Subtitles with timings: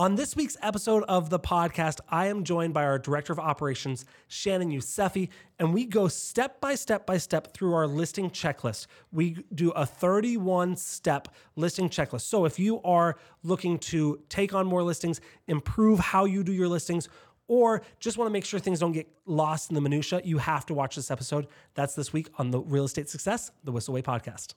[0.00, 4.06] On this week's episode of the podcast, I am joined by our Director of Operations,
[4.28, 8.86] Shannon Youssefi, and we go step by step by step through our listing checklist.
[9.12, 12.22] We do a 31 step listing checklist.
[12.22, 16.68] So if you are looking to take on more listings, improve how you do your
[16.68, 17.10] listings,
[17.46, 20.64] or just want to make sure things don't get lost in the minutia, you have
[20.64, 21.46] to watch this episode.
[21.74, 24.54] That's this week on the Real Estate Success, the Whissel Way podcast.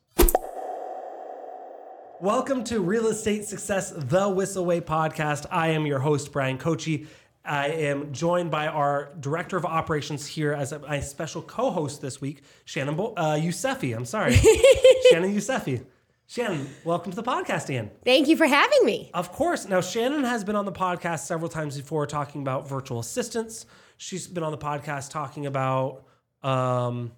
[2.23, 5.45] Welcome to Real Estate Success, the Whissel Way podcast.
[5.51, 7.05] I am your host, Bryan Kochi.
[7.43, 12.01] I am joined by our Director of Operations here as a, my special co host
[12.01, 13.93] this week, Shannon Bo- uh, Youssefi.
[13.93, 14.35] I'm sorry.
[15.11, 15.83] Shannon Youssefi.
[16.25, 17.91] Shannon, welcome to the podcast, Ian.
[18.05, 19.11] Thank you for having me.
[19.13, 19.67] Of course.
[19.67, 23.65] Now, Shannon has been on the podcast several times before talking about virtual assistants.
[23.97, 26.05] She's been on the podcast talking about
[26.41, 27.11] um,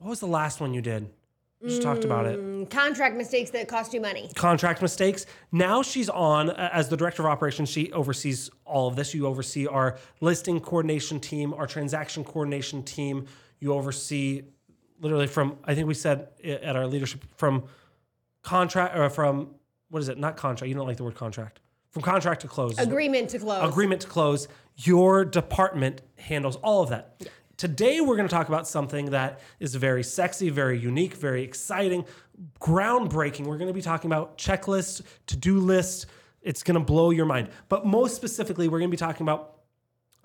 [0.00, 1.08] what was the last one you did?
[1.66, 2.38] Just talked about it.
[2.38, 4.30] Mm, Contract mistakes that cost you money.
[4.34, 5.24] Contract mistakes.
[5.52, 7.68] Now she's on uh, as the director of operations.
[7.70, 9.14] She oversees all of this.
[9.14, 13.26] You oversee our listing coordination team, our transaction coordination team.
[13.60, 14.42] You oversee
[15.00, 17.64] literally from I think we said i- at our leadership from
[18.42, 19.54] contract or from
[19.88, 20.18] what is it?
[20.18, 20.68] Not contract.
[20.68, 21.60] You don't like the word contract.
[21.90, 22.78] From contract to close.
[22.78, 23.68] Agreement to close.
[23.70, 24.48] agreement to close.
[24.76, 27.22] Your department handles all of that.
[27.64, 32.04] Today, we're going to talk about something that is very sexy, very unique, very exciting,
[32.60, 33.46] groundbreaking.
[33.46, 36.04] We're going to be talking about checklists, to do lists.
[36.42, 37.48] It's going to blow your mind.
[37.70, 39.54] But most specifically, we're going to be talking about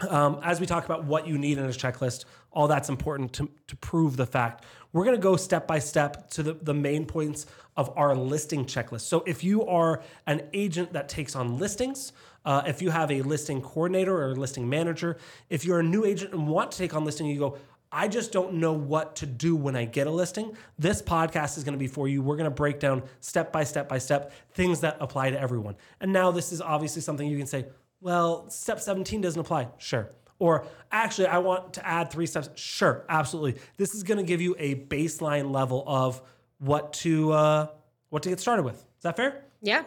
[0.10, 3.50] um, as we talk about what you need in a checklist, all that's important to,
[3.68, 4.66] to prove the fact.
[4.92, 7.46] We're going to go step by step to the, the main points
[7.78, 9.02] of our listing checklist.
[9.02, 12.12] So if you are an agent that takes on listings,
[12.46, 15.18] uh, if you have a listing coordinator or a listing manager,
[15.50, 17.58] if you're a new agent and want to take on listing, you go,
[17.92, 20.56] I just don't know what to do when I get a listing.
[20.78, 22.22] This podcast is going to be for you.
[22.22, 25.76] We're going to break down step by step by step things that apply to everyone.
[26.00, 27.66] And now this is obviously something you can say,
[28.00, 29.70] well, step 17 doesn't apply.
[29.80, 30.12] Sure.
[30.38, 32.50] Or actually, I want to add three steps.
[32.56, 33.62] Sure, absolutely.
[33.78, 36.22] This is going to give you a baseline level of
[36.60, 37.68] what to uh,
[38.10, 38.76] what to get started with.
[38.76, 39.44] Is that fair?
[39.62, 39.84] Yeah.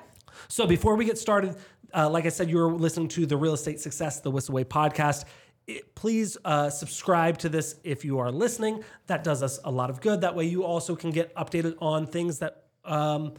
[0.48, 1.56] So before we get started,
[1.94, 5.24] uh, like I said, you're listening to the Real Estate Success, the Whissel Way podcast.
[5.66, 8.82] It- please uh, subscribe to this if you are listening.
[9.06, 10.20] That does us a lot of good.
[10.22, 12.64] That way, you also can get updated on things that.
[12.84, 13.34] Um,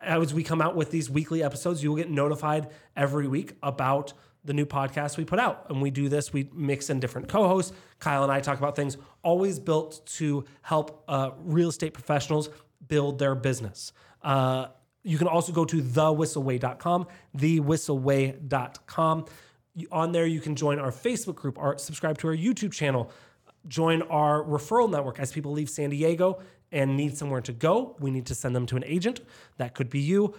[0.00, 4.12] as we come out with these weekly episodes, you will get notified every week about
[4.44, 5.66] the new podcast we put out.
[5.68, 7.72] And we do this, we mix in different co hosts.
[7.98, 12.48] Kyle and I talk about things always built to help uh, real estate professionals
[12.86, 13.92] build their business.
[14.22, 14.68] Uh,
[15.04, 19.24] you can also go to thewhisselway.com, thewhisselway.com.
[19.92, 23.10] On there, you can join our Facebook group, or subscribe to our YouTube channel,
[23.68, 26.40] join our referral network as people leave San Diego
[26.72, 27.96] and need somewhere to go.
[28.00, 29.20] We need to send them to an agent.
[29.56, 30.34] That could be you.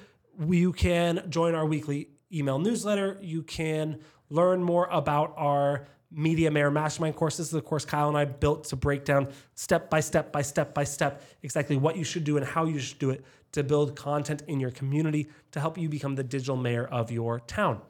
[0.48, 3.18] You can join our weekly email newsletter.
[3.22, 4.00] You can
[4.30, 7.38] learn more about our Media Mayor Mastermind course.
[7.38, 10.42] This is the course Kyle and I built to break down step by step by
[10.42, 13.64] step by step exactly what you should do and how you should do it to
[13.64, 17.82] build content in your community to help you become the digital mayor of your town.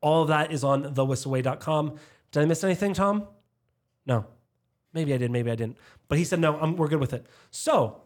[0.00, 1.96] All of that is on thewhisselway.com.
[2.30, 3.26] Did I miss anything, Tom?
[4.04, 4.26] No.
[4.92, 5.78] Maybe I did, maybe I didn't.
[6.08, 7.26] But he said, no, I'm, we're good with it.
[7.50, 8.02] So,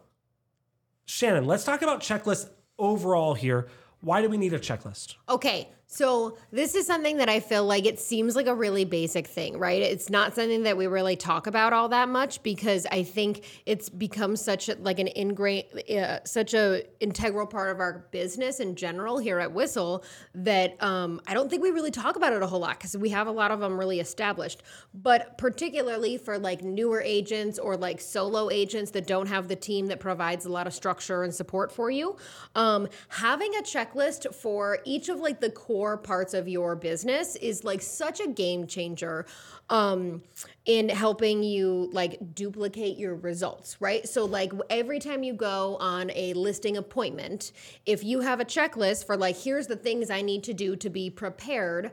[1.05, 3.67] Shannon, let's talk about checklists overall here.
[4.01, 5.15] Why do we need a checklist?
[5.29, 5.69] Okay.
[5.93, 9.59] So this is something that I feel like it seems like a really basic thing,
[9.59, 9.81] right?
[9.81, 13.89] It's not something that we really talk about all that much because I think it's
[13.89, 18.77] become such a, like an ingrained, uh, such a integral part of our business in
[18.77, 22.47] general here at Whissel that um, I don't think we really talk about it a
[22.47, 24.63] whole lot because we have a lot of them really established.
[24.93, 29.87] But particularly for like newer agents or like solo agents that don't have the team
[29.87, 32.15] that provides a lot of structure and support for you,
[32.55, 37.63] um, having a checklist for each of like the core parts of your business is
[37.63, 39.25] like such a game changer
[39.69, 40.21] um,
[40.65, 44.07] in helping you like duplicate your results, right?
[44.07, 47.53] So, like every time you go on a listing appointment,
[47.85, 50.89] if you have a checklist for like, here's the things I need to do to
[50.89, 51.91] be prepared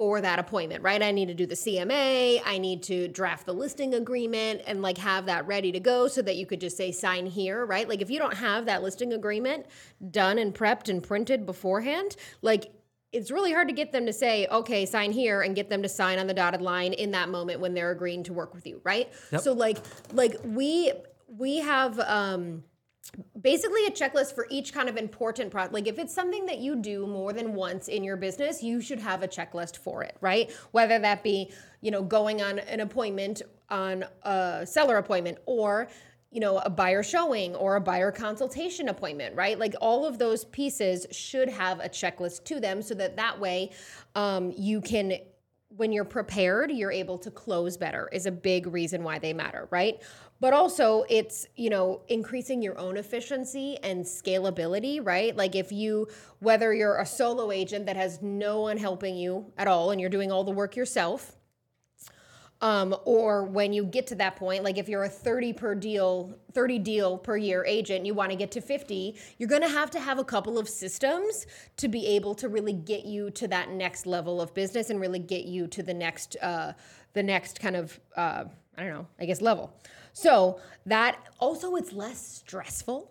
[0.00, 1.02] for that appointment, right?
[1.02, 4.96] I need to do the CMA, I need to draft the listing agreement and like
[4.96, 7.86] have that ready to go so that you could just say sign here, right?
[7.86, 9.66] Like if you don't have that listing agreement
[10.10, 12.72] done and prepped and printed beforehand, like
[13.12, 15.88] it's really hard to get them to say, okay, sign here and get them to
[15.88, 18.80] sign on the dotted line in that moment when they're agreeing to work with you,
[18.84, 19.12] right?
[19.32, 19.40] Yep.
[19.40, 19.78] So like
[20.12, 20.92] like we
[21.26, 22.62] we have um
[23.40, 25.74] basically a checklist for each kind of important product.
[25.74, 29.00] Like if it's something that you do more than once in your business, you should
[29.00, 30.50] have a checklist for it, right?
[30.70, 35.88] Whether that be, you know, going on an appointment on a seller appointment or
[36.30, 39.58] you know, a buyer showing or a buyer consultation appointment, right?
[39.58, 43.70] Like all of those pieces should have a checklist to them so that that way
[44.14, 45.14] um, you can,
[45.76, 49.66] when you're prepared, you're able to close better, is a big reason why they matter,
[49.72, 50.02] right?
[50.38, 55.36] But also, it's, you know, increasing your own efficiency and scalability, right?
[55.36, 56.06] Like if you,
[56.38, 60.10] whether you're a solo agent that has no one helping you at all and you're
[60.10, 61.36] doing all the work yourself,
[62.62, 66.38] um, or when you get to that point, like if you're a 30 per deal,
[66.52, 69.90] 30 deal per year agent, you want to get to 50, you're going to have
[69.92, 71.46] to have a couple of systems
[71.78, 75.18] to be able to really get you to that next level of business and really
[75.18, 76.72] get you to the next, uh,
[77.14, 78.44] the next kind of, uh,
[78.76, 79.74] I don't know, I guess level.
[80.12, 83.10] So that also it's less stressful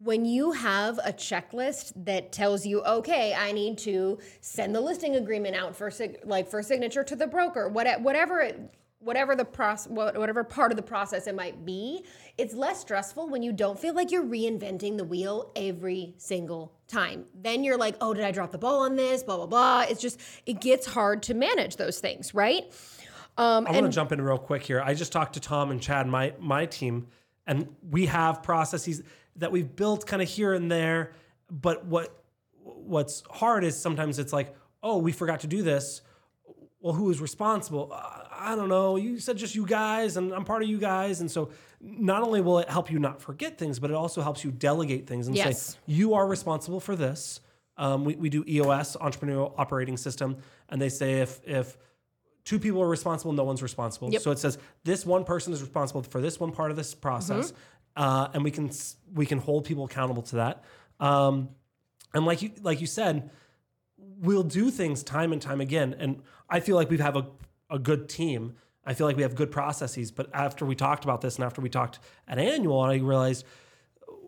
[0.00, 5.16] when you have a checklist that tells you okay i need to send the listing
[5.16, 9.44] agreement out for sig- like for signature to the broker what, whatever it, whatever the
[9.44, 12.04] process whatever part of the process it might be
[12.36, 17.24] it's less stressful when you don't feel like you're reinventing the wheel every single time
[17.32, 20.00] then you're like oh did i drop the ball on this blah blah blah it's
[20.00, 22.72] just it gets hard to manage those things right
[23.38, 24.82] um, I want to jump in real quick here.
[24.84, 27.06] I just talked to Tom and Chad, my my team,
[27.46, 29.00] and we have processes
[29.36, 31.12] that we've built kind of here and there.
[31.48, 32.24] But what
[32.64, 36.02] what's hard is sometimes it's like, oh, we forgot to do this.
[36.80, 37.90] Well, who is responsible?
[37.92, 38.96] Uh, I don't know.
[38.96, 42.40] You said just you guys, and I'm part of you guys, and so not only
[42.40, 45.36] will it help you not forget things, but it also helps you delegate things and
[45.36, 45.60] yes.
[45.60, 47.40] say you are responsible for this.
[47.76, 50.36] Um, we, we do EOS, Entrepreneurial Operating System,
[50.68, 51.76] and they say if if
[52.44, 54.10] two people are responsible, no one's responsible.
[54.10, 54.22] Yep.
[54.22, 57.52] So it says this one person is responsible for this one part of this process,
[57.52, 58.02] mm-hmm.
[58.02, 58.70] uh, and we can
[59.14, 60.64] we can hold people accountable to that.
[61.00, 61.50] Um,
[62.14, 63.30] and like you like you said,
[63.96, 65.94] we'll do things time and time again.
[65.98, 67.26] And I feel like we have a
[67.70, 68.54] a good team.
[68.84, 70.10] I feel like we have good processes.
[70.10, 73.44] But after we talked about this, and after we talked at annual, I realized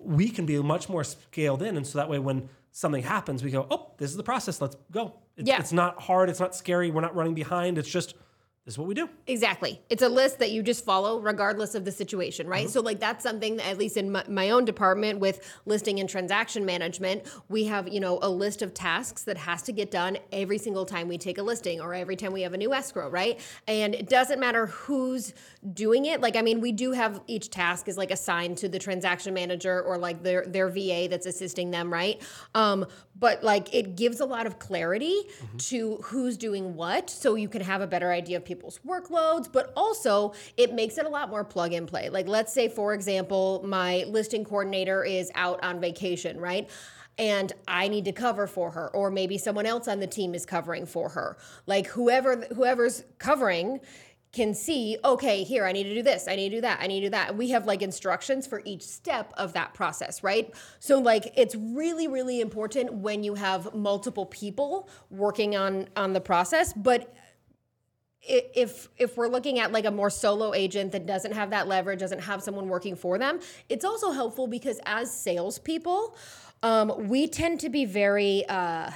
[0.01, 3.51] we can be much more scaled in, and so that way when something happens, we
[3.51, 4.61] go, oh, this is the process.
[4.61, 5.15] Let's go.
[5.37, 5.59] It's, yeah.
[5.59, 6.31] it's not hard.
[6.31, 6.91] It's not scary.
[6.91, 7.79] We're not running behind.
[7.79, 8.15] It's just
[8.71, 9.09] is what we do.
[9.27, 9.81] Exactly.
[9.91, 12.67] It's a list that you just follow regardless of the situation, right?
[12.67, 12.73] Mm-hmm.
[12.73, 16.09] So, like, that's something that, at least in my, my, own department with listing and
[16.09, 20.17] transaction management, we have, you know, a list of tasks that has to get done
[20.33, 23.09] every single time we take a listing or every time we have a new escrow,
[23.11, 23.41] right?
[23.67, 25.35] And it doesn't matter who's
[25.75, 26.21] doing it.
[26.21, 29.83] Like, I mean, we do have each task is like assigned to the transaction manager
[29.83, 32.23] or like their, their VA that's assisting them, right?
[32.55, 32.87] Um,
[33.19, 35.57] but like, it gives a lot of clarity mm-hmm.
[35.57, 39.73] to who's doing what so you can have a better idea of people's workloads, but
[39.75, 42.11] also it makes it a lot more plug and play.
[42.11, 46.69] Like, let's say, for example, my listing coordinator is out on vacation, right?
[47.19, 50.47] and I need to cover for her or maybe someone else on the team is
[50.47, 51.37] covering for her.
[51.67, 53.81] Like whoever whoever's covering
[54.33, 56.87] can see, okay, here, I need to do this, I need to do that, I
[56.87, 57.37] need to do that.
[57.37, 60.55] We have like instructions for each step of that process, right?
[60.79, 66.21] So, like, it's really, really important when you have multiple people working on on the
[66.21, 67.13] process, but
[68.23, 72.01] if if we're looking at like a more solo agent that doesn't have that leverage,
[72.01, 76.17] doesn't have someone working for them, it's also helpful because as salespeople,
[76.63, 78.91] um, we tend to be very uh,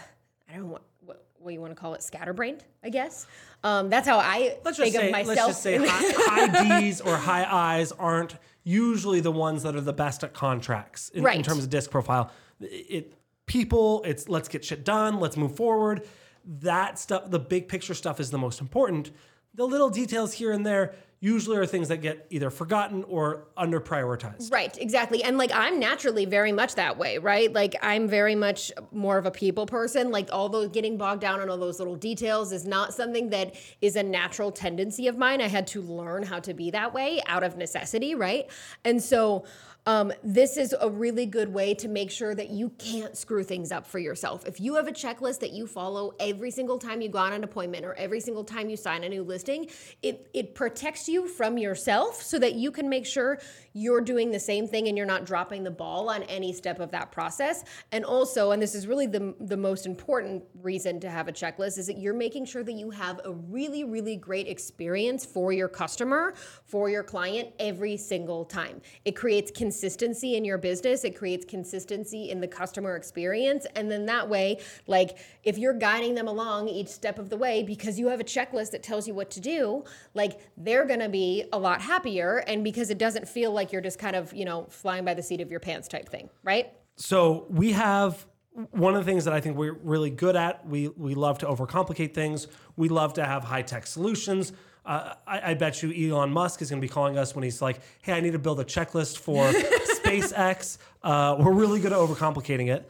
[0.48, 3.26] I don't know what, what, what you want to call it, scatterbrained, I guess.
[3.62, 5.36] Um, that's how I let's think say, of myself.
[5.36, 9.80] Let's just say high, high D's or high I's aren't usually the ones that are
[9.80, 11.36] the best at contracts in, right.
[11.36, 12.30] in terms of disc profile.
[12.60, 13.14] It
[13.46, 16.06] people, it's let's get shit done, let's move forward
[16.46, 19.10] that stuff, the big picture stuff is the most important.
[19.54, 23.80] The little details here and there usually are things that get either forgotten or under
[23.80, 24.52] prioritized.
[24.52, 25.22] Right, exactly.
[25.22, 27.50] And like I'm naturally very much that way, right?
[27.50, 30.10] Like I'm very much more of a people person.
[30.10, 33.54] Like all those getting bogged down on all those little details is not something that
[33.80, 35.40] is a natural tendency of mine.
[35.40, 38.50] I had to learn how to be that way out of necessity, right?
[38.84, 39.46] And so
[39.86, 43.70] um, this is a really good way to make sure that you can't screw things
[43.70, 44.46] up for yourself.
[44.46, 47.44] If you have a checklist that you follow every single time you go on an
[47.44, 49.68] appointment or every single time you sign a new listing,
[50.02, 53.38] it, it protects you from yourself so that you can make sure
[53.74, 56.92] you're doing the same thing and you're not dropping the ball on any step of
[56.92, 57.64] that process.
[57.90, 61.76] And also, and this is really the, the most important reason to have a checklist,
[61.76, 65.68] is that you're making sure that you have a really, really great experience for your
[65.68, 68.80] customer, for your client every single time.
[69.04, 73.66] It creates consistency in your business, it creates consistency in the customer experience.
[73.74, 77.64] And then that way, like if you're guiding them along each step of the way
[77.64, 79.82] because you have a checklist that tells you what to do,
[80.14, 82.44] like they're gonna be a lot happier.
[82.46, 85.22] And because it doesn't feel like you're just kind of, you know, flying by the
[85.22, 86.72] seat of your pants type thing, right?
[86.96, 88.26] So we have
[88.70, 90.66] one of the things that I think we're really good at.
[90.66, 92.46] We we love to overcomplicate things.
[92.76, 94.52] We love to have high tech solutions.
[94.86, 97.62] Uh, I, I bet you Elon Musk is going to be calling us when he's
[97.62, 99.50] like, "Hey, I need to build a checklist for
[100.02, 102.88] SpaceX." Uh, we're really good at overcomplicating it.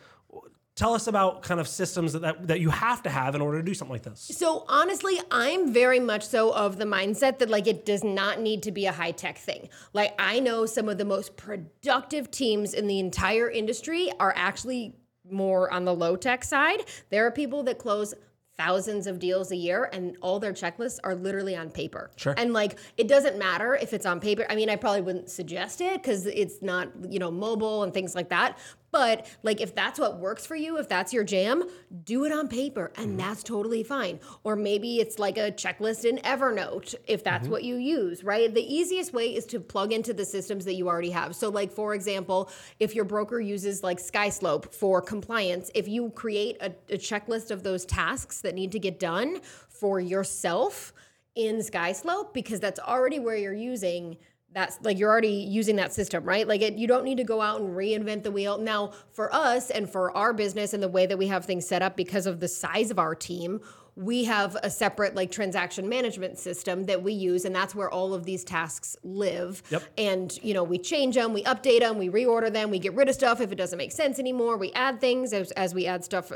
[0.77, 3.59] Tell us about kind of systems that, that that you have to have in order
[3.59, 4.21] to do something like this.
[4.21, 8.65] So honestly, I'm very much so of the mindset that like it does not need
[8.65, 9.69] to be a high tech thing.
[9.93, 14.97] Like I know some of the most productive teams in the entire industry are actually
[15.31, 16.81] more on the low tech side.
[17.11, 18.13] There are people that close
[18.57, 22.11] thousands of deals a year and all their checklists are literally on paper.
[22.17, 22.35] Sure.
[22.37, 24.47] And like it doesn't matter if it's on paper.
[24.49, 28.15] I mean, I probably wouldn't suggest it cuz it's not, you know, mobile and things
[28.15, 28.59] like that.
[28.95, 31.65] But like if that's what works for you, if that's your jam,
[32.05, 33.17] do it on paper and Mm-hmm.
[33.19, 34.21] that's totally fine.
[34.45, 37.51] Or maybe it's like a checklist in Evernote if that's Mm-hmm.
[37.53, 38.55] what you use, right?
[38.55, 41.35] The easiest way is to plug into the systems that you already have.
[41.35, 42.49] So like for example,
[42.79, 47.65] if your broker uses like SkySlope for compliance, if you create a, a checklist of
[47.65, 50.93] those tasks that need to get done for yourself
[51.35, 54.17] in SkySlope because that's already where you're using
[54.55, 56.47] that's like you're already using that system, right?
[56.47, 58.57] Like it, you don't need to go out and reinvent the wheel.
[58.57, 61.83] Now, for us and for our business and the way that we have things set
[61.83, 63.61] up because of the size of our team,
[63.97, 68.15] we have a separate like transaction management system that we use and that's where all
[68.15, 69.63] of these tasks live.
[69.71, 69.83] Yep.
[69.99, 73.09] And you know, we change them, we update them, we reorder them, we get rid
[73.09, 74.57] of stuff if it doesn't make sense anymore.
[74.57, 76.33] We add things as, as we add stuff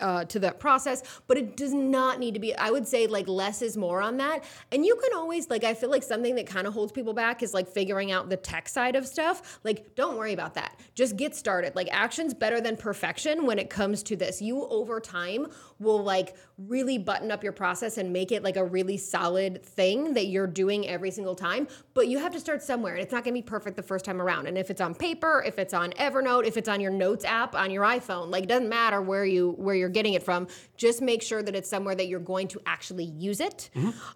[0.00, 2.54] uh, to that process, but it does not need to be.
[2.56, 4.44] I would say like less is more on that.
[4.70, 7.42] And you can always like I feel like something that kind of holds people back
[7.42, 9.60] is like figuring out the tech side of stuff.
[9.64, 10.80] Like don't worry about that.
[10.94, 11.74] Just get started.
[11.76, 14.40] Like action's better than perfection when it comes to this.
[14.40, 15.46] You over time
[15.78, 16.36] will like
[16.68, 20.46] really button up your process and make it like a really solid thing that you're
[20.46, 21.66] doing every single time.
[21.94, 24.04] But you have to start somewhere, and it's not going to be perfect the first
[24.04, 24.46] time around.
[24.46, 27.54] And if it's on paper, if it's on Evernote, if it's on your Notes app
[27.54, 30.46] on your iPhone, like it doesn't matter where you where you're getting it from.
[30.76, 33.68] Just make sure that it's somewhere that you're going to actually use it,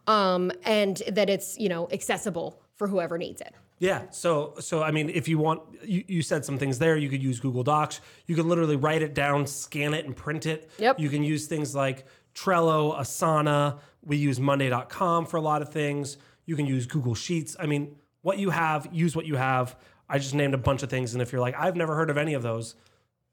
[0.06, 3.54] um, and that it's you know accessible for whoever needs it.
[3.78, 4.02] Yeah.
[4.10, 6.96] So so I mean, if you want, you, you said some things there.
[6.96, 8.00] You could use Google Docs.
[8.26, 10.70] You could literally write it down, scan it, and print it.
[10.78, 11.00] Yep.
[11.00, 13.78] You can use things like Trello, Asana.
[14.04, 16.16] We use Monday.com for a lot of things.
[16.46, 17.56] You can use Google Sheets.
[17.58, 19.76] I mean, what you have, use what you have.
[20.08, 22.16] I just named a bunch of things, and if you're like, I've never heard of
[22.16, 22.76] any of those,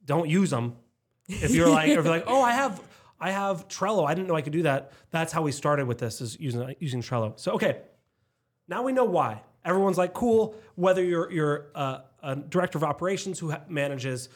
[0.05, 0.75] don't use them.
[1.27, 2.81] If you're like, if you're like, oh, I have,
[3.19, 4.05] I have Trello.
[4.07, 4.91] I didn't know I could do that.
[5.11, 7.39] That's how we started with this, is using using Trello.
[7.39, 7.81] So okay,
[8.67, 9.41] now we know why.
[9.65, 10.55] Everyone's like, cool.
[10.75, 14.29] Whether you're you're uh, a director of operations who manages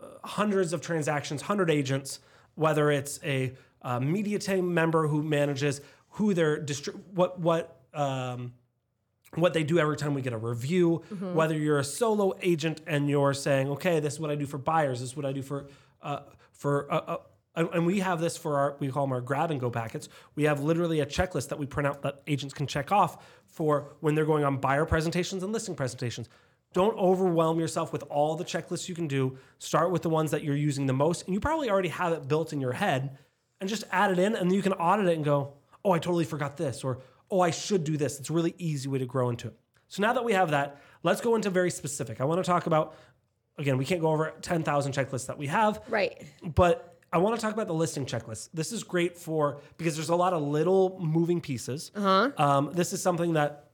[0.00, 2.20] uh, hundreds of transactions, hundred agents,
[2.54, 8.52] whether it's a uh, media team member who manages who they're distri- what what um,
[9.34, 11.02] what they do every time we get a review.
[11.34, 14.58] Whether you're a solo agent and you're saying, okay, this is what I do for
[14.58, 15.00] buyers.
[15.00, 15.66] This is what I do for
[16.04, 16.92] uh, for.
[16.92, 17.16] Uh, uh,
[17.56, 20.08] and we have this for our, we call them our grab and go packets.
[20.34, 23.94] We have literally a checklist that we print out that agents can check off for
[24.00, 26.28] when they're going on buyer presentations and listing presentations.
[26.72, 29.38] Don't overwhelm yourself with all the checklists you can do.
[29.60, 32.26] Start with the ones that you're using the most, and you probably already have it
[32.26, 33.16] built in your head,
[33.60, 36.24] and just add it in, and you can audit it and go, "Oh, I totally
[36.24, 36.98] forgot this," or
[37.30, 39.54] "Oh, I should do this." It's a really easy way to grow into it.
[39.86, 42.20] So now that we have that, let's go into very specific.
[42.20, 42.96] I want to talk about
[43.58, 43.78] again.
[43.78, 46.22] We can't go over ten thousand checklists that we have, Right.
[46.54, 48.48] but I want to talk about the listing checklist.
[48.52, 51.90] This is great for because there's a lot of little moving pieces.
[51.94, 53.70] Uh Um, this is something that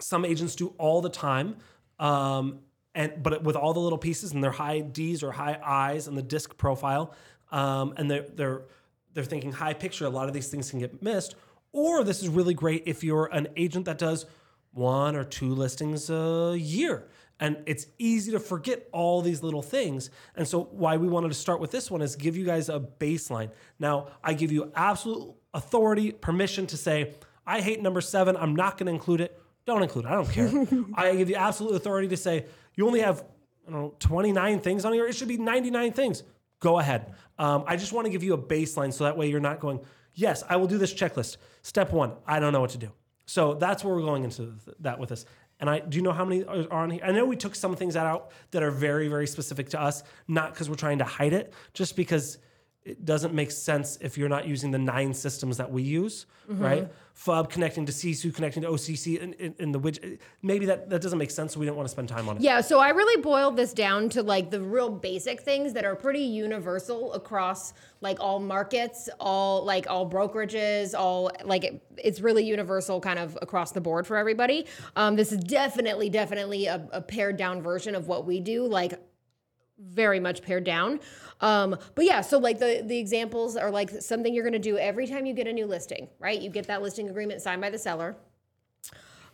[0.00, 1.56] some agents do all the time,
[1.98, 2.60] um,
[2.94, 6.16] and but with all the little pieces and their high D's or high I's and
[6.16, 7.14] the disc profile,
[7.50, 8.62] um, and they're they're
[9.14, 10.04] they're thinking high picture.
[10.06, 11.34] A lot of these things can get missed.
[11.72, 14.24] Or this is really great if you're an agent that does
[14.72, 17.08] one or two listings a year.
[17.40, 20.10] And it's easy to forget all these little things.
[20.34, 22.80] And so, why we wanted to start with this one is give you guys a
[22.80, 23.50] baseline.
[23.78, 27.14] Now, I give you absolute authority, permission to say,
[27.46, 28.36] I hate number seven.
[28.36, 29.40] I'm not going to include it.
[29.66, 30.10] Don't include it.
[30.10, 30.50] I don't care.
[30.94, 33.24] I give you absolute authority to say, you only have
[33.68, 35.06] I don't know, 29 things on here.
[35.06, 36.22] It should be 99 things.
[36.60, 37.14] Go ahead.
[37.38, 39.80] Um, I just want to give you a baseline so that way you're not going,
[40.14, 41.36] yes, I will do this checklist.
[41.62, 42.90] Step one, I don't know what to do.
[43.26, 45.26] So that's where we're going into that with this.
[45.60, 47.00] And I do you know how many are on here?
[47.04, 50.52] I know we took some things out that are very, very specific to us, not
[50.52, 52.38] because we're trying to hide it, just because
[52.88, 56.88] it doesn't make sense if you're not using the nine systems that we use, right?
[57.14, 60.20] FUB connecting to CSU, connecting to OCC, and, and, and the widget.
[60.40, 62.42] Maybe that, that doesn't make sense, so we don't want to spend time on it.
[62.42, 65.96] Yeah, so I really boiled this down to like the real basic things that are
[65.96, 72.44] pretty universal across like all markets, all like all brokerages, all like it, it's really
[72.44, 74.66] universal kind of across the board for everybody.
[74.94, 78.64] Um, this is definitely, definitely a, a pared down version of what we do.
[78.64, 78.94] Like
[79.78, 81.00] very much pared down.
[81.40, 84.76] Um, but yeah, so like the the examples are like something you're going to do
[84.78, 86.40] every time you get a new listing, right?
[86.40, 88.16] You get that listing agreement signed by the seller.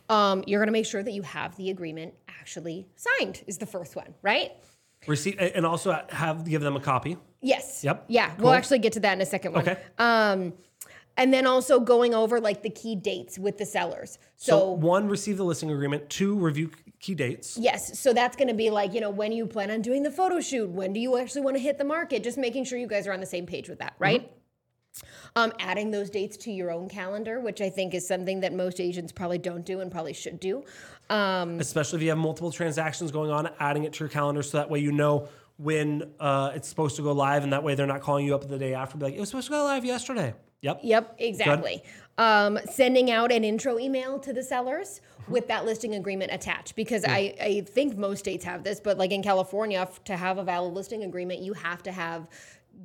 [0.07, 3.43] Um, you're going to make sure that you have the agreement actually signed.
[3.47, 4.51] Is the first one, right?
[5.07, 7.17] Receipt and also have give them a copy.
[7.41, 7.83] Yes.
[7.83, 8.05] Yep.
[8.07, 8.45] Yeah, Cool.
[8.45, 9.61] we'll actually get to that in a second one.
[9.67, 9.79] Okay.
[9.99, 10.53] Um,
[11.17, 14.17] and then also going over like the key dates with the sellers.
[14.35, 16.09] So, So, one, receive the listing agreement.
[16.09, 17.57] Two, review key dates.
[17.57, 20.11] yes, so that's going to be like, you know, when you plan on doing the
[20.11, 22.23] photo shoot, when do you actually want to hit the market?
[22.23, 24.31] Just making sure you guys are on the same page with that, right?
[25.35, 28.79] Um, adding those dates to your own calendar, which I think is something that most
[28.79, 30.63] agents probably don't do and probably should do.
[31.09, 34.57] Um, especially if you have multiple transactions going on, adding it to your calendar so
[34.57, 37.85] that way you know when uh, it's supposed to go live, and that way they're
[37.85, 39.85] not calling you up the day after, be like, it was supposed to go live
[39.85, 40.33] yesterday.
[40.65, 40.79] Yep.
[40.81, 41.83] Yep, exactly.
[42.17, 47.03] Um, sending out an intro email to the sellers with that listing agreement attached because
[47.07, 50.43] I, I think most states have this, but like in California, f- to have a
[50.43, 52.27] valid listing agreement, you have to have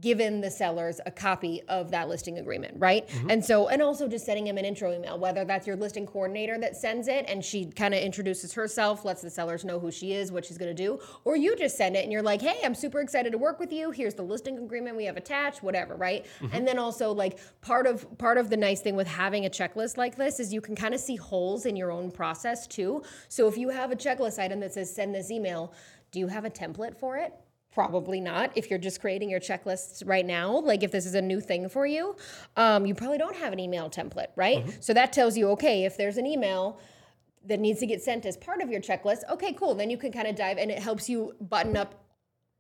[0.01, 3.09] given the sellers a copy of that listing agreement, right?
[3.09, 3.31] Mm-hmm.
[3.31, 6.59] And so, and also just sending them an intro email, whether that's your listing coordinator
[6.59, 10.13] that sends it and she kind of introduces herself, lets the sellers know who she
[10.13, 12.59] is, what she's going to do, or you just send it and you're like, hey,
[12.65, 13.91] I'm super excited to work with you.
[13.91, 16.25] Here's the listing agreement we have attached, whatever, right?
[16.41, 16.55] Mm-hmm.
[16.55, 19.97] And then also like part of part of the nice thing with having a checklist
[19.97, 23.03] like this is you can kind of see holes in your own process too.
[23.29, 25.73] So if you have a checklist item that says send this email,
[26.11, 27.35] do you have a template for it?
[27.73, 28.51] Probably not.
[28.57, 31.69] If you're just creating your checklists right now, like if this is a new thing
[31.69, 32.17] for you,
[32.57, 34.65] um, you probably don't have an email template, right?
[34.81, 36.81] So that tells you, okay, if there's an email
[37.47, 39.75] that needs to get sent as part of your checklist, okay, cool.
[39.75, 41.95] Then you can kind of dive and it helps you button up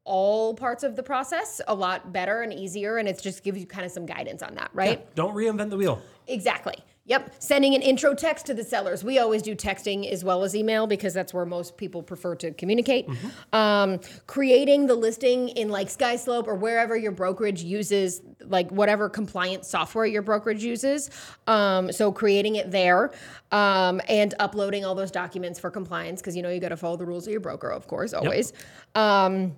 [0.04, 2.98] all parts of the process a lot better and easier.
[2.98, 5.12] And it just gives you kind of some guidance on that, right?
[5.16, 6.00] Don't reinvent the wheel.
[6.28, 6.76] Exactly.
[7.06, 7.34] Yep.
[7.40, 9.02] Sending an intro text to the sellers.
[9.02, 12.52] We always do texting as well as email because that's where most people prefer to
[12.52, 13.08] communicate.
[13.52, 19.64] Um, creating the listing in like SkySlope or wherever your brokerage uses, like whatever compliant
[19.64, 21.10] software your brokerage uses.
[21.48, 23.10] Um, so creating it there
[23.50, 26.96] um, and uploading all those documents for compliance because you know you got to follow
[26.96, 28.52] the rules of your broker, of course, always.
[28.94, 29.56] Um,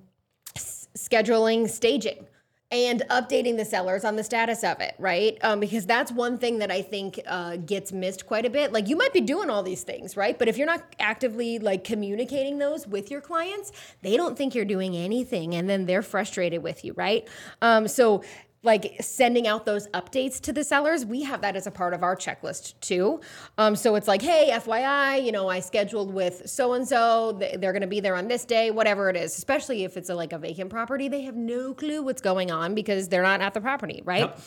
[0.57, 2.27] s- scheduling staging
[2.73, 5.37] and updating the sellers on the status of it, right?
[5.43, 8.73] Um, because that's one thing that I think uh, gets missed quite a bit.
[8.73, 10.39] Like you might be doing all these things, right?
[10.39, 14.65] But if you're not actively like communicating those with your clients, they don't think you're
[14.65, 17.29] doing anything, and then they're frustrated with you, right?
[17.61, 18.25] Um, so
[18.63, 22.03] like sending out those updates to the sellers we have that as a part of
[22.03, 23.21] our checklist too
[23.59, 27.73] um, so it's like hey fyi you know i scheduled with so and so they're
[27.73, 30.33] going to be there on this day whatever it is especially if it's a, like
[30.33, 33.61] a vacant property they have no clue what's going on because they're not at the
[33.61, 34.41] property right Yep.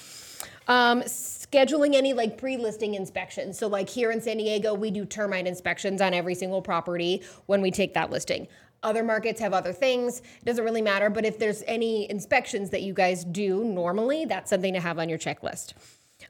[0.68, 3.58] um, scheduling any like pre-listing inspections.
[3.58, 7.62] So like here in San Diego, we do termite inspections on every single property when
[7.62, 8.48] we take that listing.
[8.86, 10.20] Other markets have other things.
[10.20, 11.10] It doesn't really matter.
[11.10, 15.10] But if there's any inspections that you guys do normally, that's something to have on
[15.10, 15.74] your checklist.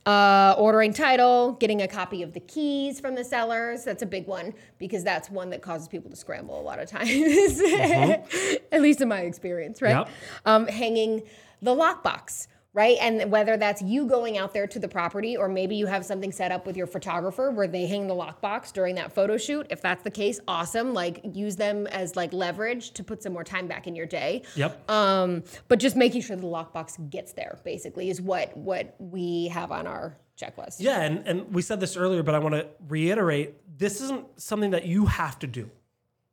[0.05, 3.83] Uh, ordering title, getting a copy of the keys from the sellers.
[3.83, 6.89] That's a big one because that's one that causes people to scramble a lot of
[6.89, 7.59] times,
[8.71, 9.97] at least in my experience, right?
[9.97, 10.09] Yep.
[10.45, 11.23] um, hanging
[11.61, 12.97] the lockbox, right?
[12.99, 16.33] And whether that's you going out there to the property or maybe you have something
[16.33, 19.65] set up with your photographer where they hang the lockbox during that photo shoot.
[19.69, 20.93] If that's the case, awesome.
[20.93, 24.43] Like use them as like leverage to put some more time back in your day.
[24.55, 24.91] Yep.
[24.91, 29.71] Um, but just making sure the lockbox gets there basically is what what we have
[29.71, 30.75] on our checklist.
[30.79, 34.71] Yeah, and, and we said this earlier, but I want to reiterate this isn't something
[34.71, 35.71] that you have to do.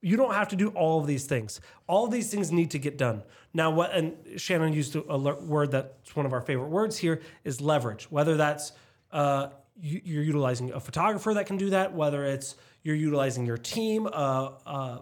[0.03, 1.61] You don't have to do all of these things.
[1.87, 3.23] All these things need to get done.
[3.55, 7.61] Now, what, and Shannon used a word that's one of our favorite words here is
[7.61, 8.11] leverage.
[8.11, 8.73] Whether that's
[9.13, 9.49] uh,
[9.81, 14.07] you, you're utilizing a photographer that can do that, whether it's you're utilizing your team,
[14.07, 14.99] uh, uh,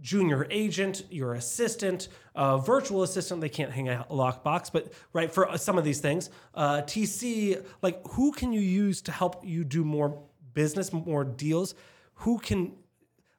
[0.00, 3.40] junior agent, your assistant, uh, virtual assistant.
[3.40, 8.00] They can't hang a lockbox, but right for some of these things, uh, TC, like
[8.10, 10.22] who can you use to help you do more
[10.54, 11.74] business, more deals?
[12.14, 12.72] Who can,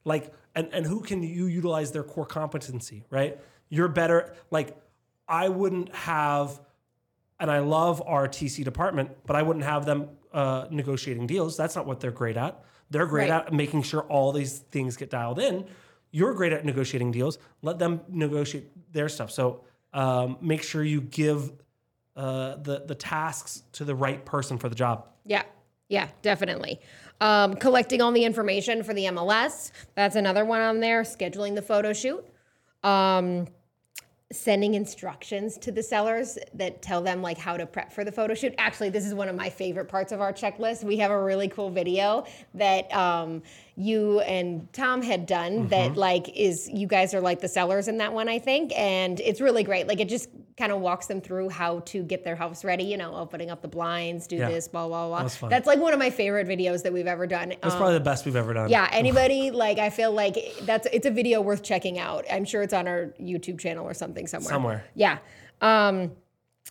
[0.06, 3.04] like, and and who can you utilize their core competency?
[3.10, 4.34] Right, you're better.
[4.52, 4.76] Like,
[5.28, 6.60] I wouldn't have
[7.40, 11.58] and I love our TC department, but I wouldn't have them uh, negotiating deals.
[11.58, 12.64] That's not what they're great at.
[12.92, 13.46] They're great Right.
[13.48, 15.66] at making sure all these things get dialed in.
[16.12, 17.40] You're great at negotiating deals.
[17.64, 19.32] Let them negotiate their stuff.
[19.32, 21.52] So um, make sure you give
[22.16, 25.08] uh, the the tasks to the right person for the job.
[25.26, 25.44] Yeah,
[25.92, 26.80] yeah, definitely.
[27.20, 29.72] Um, collecting all the information for the MLS.
[29.94, 31.04] That's another one on there.
[31.04, 32.26] Scheduling the photo shoot.
[32.82, 33.48] Um,
[34.32, 38.34] sending instructions to the sellers that tell them like how to prep for the photo
[38.34, 38.56] shoot.
[38.58, 40.86] Actually, this is one of my favorite parts of our checklist.
[40.86, 43.44] We have a really cool video that um,
[43.76, 47.98] you and Tom had done that like is you guys are like the sellers in
[47.98, 49.88] that one, I think, and it's really great.
[49.88, 50.30] Like it just
[50.62, 52.84] kind of walks them through how to get their house ready.
[52.84, 54.50] You know, opening up the blinds, do Yeah.
[54.50, 55.28] this, blah blah blah.
[55.28, 55.50] fun.
[55.50, 57.50] That's like one of my favorite videos that we've ever done.
[57.50, 58.70] That's Um, probably the best we've ever done.
[58.70, 62.26] yeah, anybody like I feel like that's it's a video worth checking out.
[62.32, 64.50] I'm sure it's on our YouTube channel or something somewhere.
[64.54, 64.84] Somewhere.
[64.94, 65.18] Yeah.
[65.62, 66.12] Um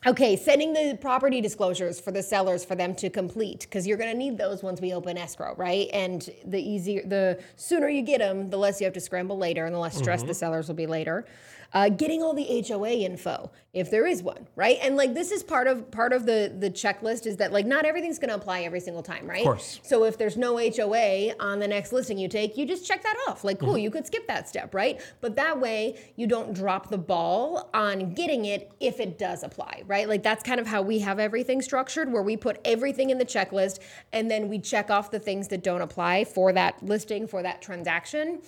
[0.07, 4.11] okay, sending the property disclosures for the sellers for them to complete because you're going
[4.11, 5.89] to need those once we open escrow, right?
[5.93, 9.67] And the easier the sooner you get them, the less you have to scramble later
[9.67, 11.27] and the less stress the sellers will be later.
[11.73, 14.79] Uh, getting all the HOA info if there is one, right?
[14.83, 17.85] And like this is part of part of the the checklist is that like not
[17.85, 19.41] everything's going to apply every single time, right?
[19.43, 19.81] Of course.
[19.85, 23.17] So if there's no HOA on the next listing you take, you just check that
[23.29, 23.45] off.
[23.45, 23.67] Like, Mm-hmm.
[23.67, 25.01] cool, you could skip that step, right?
[25.21, 29.83] But that way you don't drop the ball on getting it if it does apply,
[29.87, 30.09] right?
[30.09, 33.25] Like that's kind of how we have everything structured where we put everything in the
[33.25, 33.79] checklist
[34.13, 37.63] and then we check off the things that don't apply for that listing, for that
[37.63, 38.41] transaction.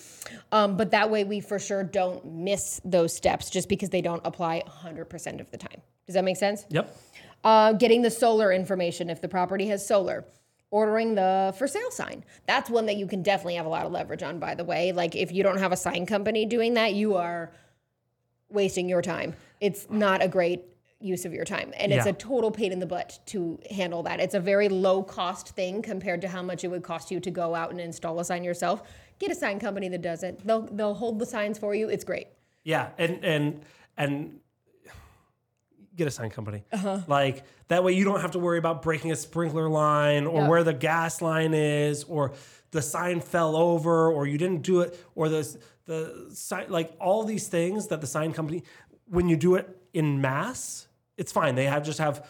[0.50, 4.22] Um, but that way we for sure don't miss those steps just because they don't
[4.24, 5.80] apply 100% of the time.
[6.06, 6.64] Does that make sense?
[6.70, 6.96] Yep.
[7.44, 10.24] uh, getting the solar information if the property has solar.
[10.70, 12.24] Ordering the for sale sign.
[12.46, 14.92] That's one that you can definitely have a lot of leverage on by the way.
[14.92, 17.52] Like if you don't have a sign company doing that you are
[18.48, 19.34] wasting your time.
[19.60, 20.64] It's not a great
[20.98, 21.72] use of your time.
[21.76, 24.20] And it's a total pain in the butt to handle that.
[24.20, 27.30] It's a very low cost thing compared to how much it would cost you to
[27.30, 28.82] go out and install a sign yourself.
[29.18, 30.40] Get a sign company that does it.
[30.46, 31.88] They'll they'll hold the signs for you.
[31.88, 32.28] It's great
[32.64, 33.62] Yeah, and and
[33.96, 34.38] and
[35.94, 36.64] get a sign company.
[36.72, 37.00] Uh-huh.
[37.06, 40.48] Like that way you don't have to worry about breaking a sprinkler line or Yeah.
[40.48, 42.32] where the gas line is or
[42.70, 47.24] the sign fell over or you didn't do it or the the sign like all
[47.24, 48.62] these things that the sign company
[49.06, 50.86] when you do it in mass,
[51.18, 51.54] it's fine.
[51.54, 52.26] They have just have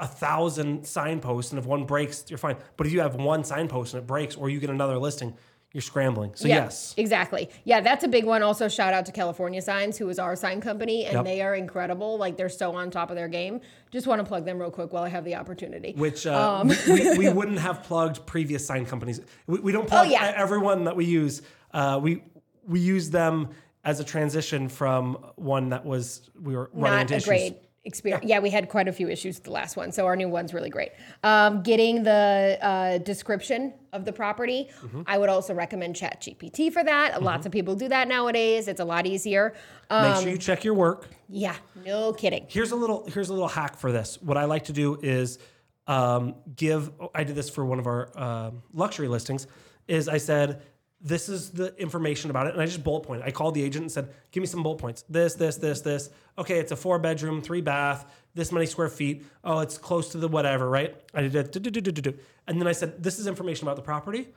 [0.00, 2.56] a thousand signposts and if one breaks, you're fine.
[2.76, 5.36] But if you have one signpost and it breaks or you get another listing,
[5.74, 6.30] you're scrambling.
[6.36, 6.94] So Yeah, yes.
[6.96, 7.50] Exactly.
[7.64, 8.42] Yeah, that's a big one.
[8.42, 11.24] Also, shout out to California Signs, who is our sign company, and Yep.
[11.24, 12.16] they are incredible.
[12.16, 13.60] Like they're so on top of their game.
[13.90, 15.92] Just want to plug them real quick while I have the opportunity.
[15.96, 16.68] which uh, Um.
[16.88, 19.20] we, we, wouldn't have plugged previous sign companies.
[19.48, 20.32] We, we don't plug Oh, yeah.
[20.36, 21.42] everyone that we use.
[21.72, 22.22] Uh, we
[22.66, 23.48] we use them
[23.84, 27.26] as a transition from one that was we were running Not into a issues.
[27.26, 28.24] great experience.
[28.26, 28.38] Yeah.
[28.40, 30.70] we had quite a few issues with the last one, so our new one's really
[30.70, 30.92] great.
[31.22, 35.02] Um, getting the uh, description of the property, Mm-hmm.
[35.06, 37.22] I would also recommend ChatGPT for that.
[37.22, 38.68] Lots of people do that nowadays.
[38.68, 39.54] It's a lot easier.
[39.90, 41.08] Um, Make sure you check your work.
[41.28, 42.46] yeah, no kidding.
[42.48, 44.18] Here's a little here's a little hack for this.
[44.20, 45.38] What I like to do is
[45.86, 46.90] um, give.
[47.14, 49.46] I did this for one of our um luxury listings.
[49.86, 50.62] Is I said
[51.04, 53.26] this is the information about it, and I just bullet pointed.
[53.26, 55.04] I called the agent and said, "Give me some bullet points.
[55.08, 56.08] This, this, this, this.
[56.38, 59.24] Okay, it's a four bedroom, three bath, this many square feet.
[59.44, 63.18] Oh, it's close to the whatever, right?" I did it, and then I said, "This
[63.18, 64.28] is information about the property.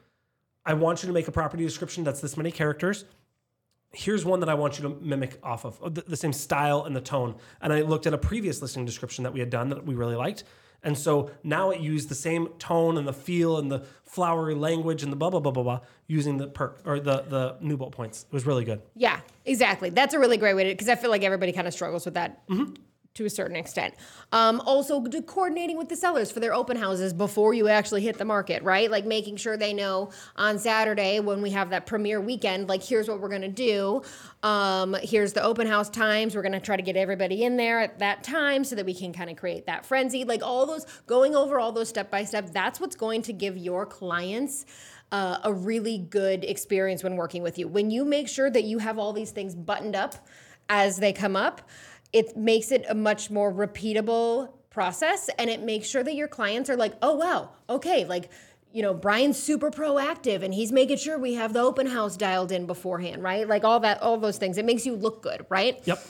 [0.65, 3.05] I want you to make a property description that's this many characters."
[3.93, 6.83] here's one that I want you to mimic off of uh, the, the same style
[6.83, 7.35] and the tone.
[7.61, 10.15] And I looked at a previous listing description that we had done that we really
[10.15, 10.43] liked.
[10.83, 15.03] And so now it used the same tone and the feel and the flowery language
[15.03, 17.91] and the blah blah blah blah blah using the perk or the the new bullet
[17.91, 18.23] points.
[18.23, 18.81] It was really good.
[18.95, 19.89] Yeah, exactly.
[19.89, 22.13] That's a really great way to because I feel like everybody kind of struggles with
[22.13, 22.73] that mm-hmm.
[23.17, 23.93] To a certain extent.
[24.31, 28.25] Um, also, coordinating with the sellers for their open houses before you actually hit the
[28.25, 28.89] market, right?
[28.89, 33.07] Like making sure they know on Saturday when we have that premiere weekend, like here's
[33.07, 34.01] what we're gonna do.
[34.43, 36.35] Um, here's the open house times.
[36.35, 39.13] We're gonna try to get everybody in there at that time so that we can
[39.13, 40.23] kind of create that frenzy.
[40.23, 42.51] Like all those going over all those step by step.
[42.51, 44.65] That's what's going to give your clients
[45.11, 47.67] uh, a really good experience when working with you.
[47.67, 50.15] When you make sure that you have all these things buttoned up
[50.69, 51.61] as they come up,
[52.17, 56.69] it makes it a much more repeatable process and it makes sure that your clients
[56.69, 58.29] are like, oh, wow, okay, like,
[58.71, 62.51] you know, Bryan's super proactive and he's making sure we have the open house dialed
[62.51, 63.47] in beforehand, right?
[63.47, 64.57] Like all that, all those things.
[64.57, 65.79] It makes you look good, right?
[65.85, 66.05] Yep.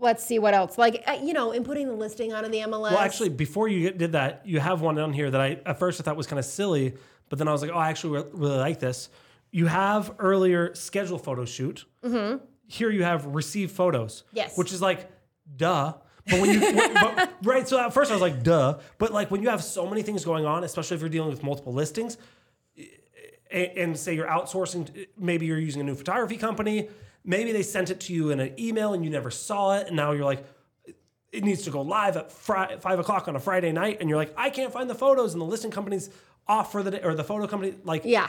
[0.00, 0.78] Let's see what else.
[0.78, 2.92] Like, uh, you know, in putting the listing on in the MLS.
[2.92, 6.00] Well, actually, before you did that, you have one on here that I at first
[6.00, 6.94] I thought was kind of silly,
[7.28, 9.08] but then I was like, oh, I actually really like this.
[9.50, 11.84] You have earlier schedule photo shoot.
[12.04, 12.44] Mm-hmm.
[12.68, 14.22] Here you have receive photos.
[14.32, 14.56] Yes.
[14.56, 15.10] Which is like,
[15.56, 15.94] duh.
[16.30, 18.78] But when you but, right, so at first I was like, duh.
[18.98, 21.42] But like when you have so many things going on, especially if you're dealing with
[21.42, 22.18] multiple listings,
[23.50, 26.88] and, and say you're outsourcing, eh, maybe you're using a new photography company,
[27.24, 29.96] maybe they sent it to you in an email and you never saw it, and
[29.96, 30.44] now you're like,
[31.32, 34.18] it needs to go live at fri- five o'clock on a Friday night, and you're
[34.18, 36.10] like, I can't find the photos, and the listing company's
[36.46, 38.28] off for the day, or the photo company, like, yeah.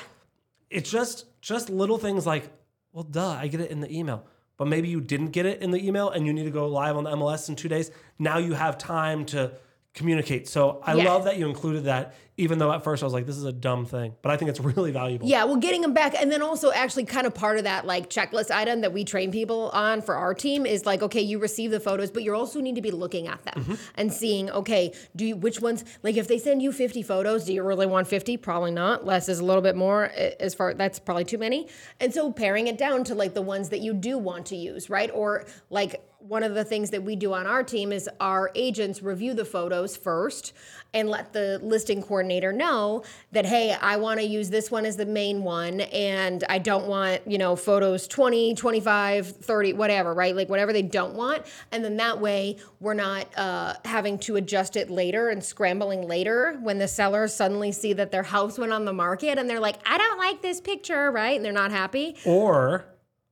[0.70, 2.50] it's just just little things like,
[2.92, 4.26] well, duh, I get it in the email.
[4.58, 6.98] But maybe you didn't get it in the email and you need to go live
[6.98, 7.92] on the MLS in two days.
[8.18, 9.54] Now you have time to
[10.00, 10.48] communicate.
[10.48, 11.04] So I Yeah.
[11.12, 13.52] love that you included that, even though at first I was like, this is a
[13.52, 15.28] dumb thing, but I think it's really valuable.
[15.28, 18.10] Yeah, well, getting them back, and then also actually kind of part of that like
[18.10, 21.70] checklist item that we train people on for our team is like, okay, you receive
[21.72, 23.74] the photos, but you also need to be looking at them Mm-hmm.
[23.96, 27.54] and seeing, okay, do you which ones like if they send you fifty photos, do
[27.54, 28.38] you really want fifty?
[28.38, 29.06] Probably not.
[29.06, 30.06] Less is a little bit more.
[30.40, 31.68] As far that's probably too many,
[32.00, 34.90] and so paring it down to like the ones that you do want to use,
[34.90, 35.12] right?
[35.14, 39.02] Or like one of the things that we do on our team is our agents
[39.02, 40.54] review the photos first
[40.94, 44.98] and let the listing coordinator know that hey i want to use this one as
[44.98, 50.36] the main one and i don't want you know photos 20 25 30 whatever right?
[50.36, 51.46] Like whatever they don't want.
[51.72, 56.58] And then that way we're not uh, having to adjust it later and scrambling later
[56.62, 59.78] when the sellers suddenly see that their house went on the market and they're like
[59.86, 61.36] i don't like this picture right?
[61.36, 62.16] And they're not happy.
[62.26, 62.86] Or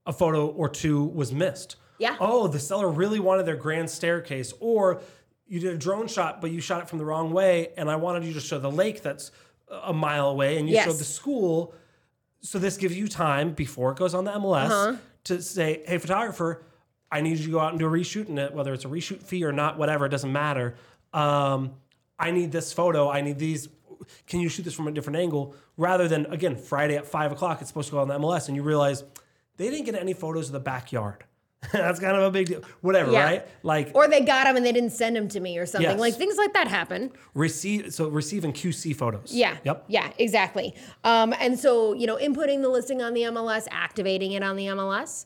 [0.06, 1.76] a photo or two was missed.
[2.00, 2.16] Yeah.
[2.20, 4.54] Oh, the seller really wanted their grand staircase.
[4.60, 5.02] Or
[5.48, 7.70] you did a drone shot, but you shot it from the wrong way.
[7.78, 9.32] And I wanted you to show the lake that's
[9.70, 10.86] a mile away and you Yes.
[10.86, 11.74] showed the school.
[12.42, 14.96] So this gives you time before it goes on the MLS Uh-huh.
[15.26, 16.64] to say, hey, photographer,
[17.12, 18.88] I need you to go out and do a reshoot in it, whether it's a
[18.90, 20.76] reshoot fee or not, whatever, it doesn't matter.
[21.14, 21.72] Um,
[22.20, 23.10] I need this photo.
[23.10, 23.70] I need these.
[24.28, 25.56] Can you shoot this from a different angle?
[25.78, 28.56] Rather than, again, Friday at five o'clock, it's supposed to go on the MLS, and
[28.56, 29.04] you realize
[29.58, 31.24] they didn't get any photos of the backyard.
[31.72, 32.62] That's kind of a big deal.
[32.82, 33.24] Whatever, Yeah.
[33.24, 33.48] right?
[33.64, 36.00] Like or they got them and they didn't send them to me or something Yes.
[36.00, 37.94] like things like that happen receive.
[37.94, 39.34] So receiving QC photos.
[39.34, 39.58] Yeah.
[39.64, 39.86] Yep.
[39.88, 40.76] Yeah, exactly.
[41.04, 44.68] Um, and so, you know, inputting the listing on the MLS, activating it on the
[44.68, 45.26] MLS.